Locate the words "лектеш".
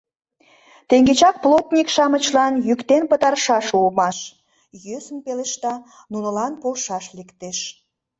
7.17-7.59